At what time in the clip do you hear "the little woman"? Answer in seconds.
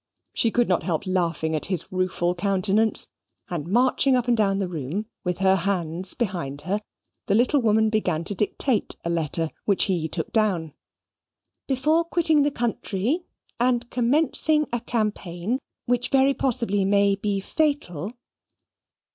7.27-7.91